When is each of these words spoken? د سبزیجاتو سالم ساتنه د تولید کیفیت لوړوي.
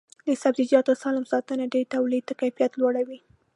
د 0.27 0.29
سبزیجاتو 0.43 0.99
سالم 1.01 1.25
ساتنه 1.31 1.65
د 1.69 1.75
تولید 1.93 2.25
کیفیت 2.41 2.71
لوړوي. 2.79 3.19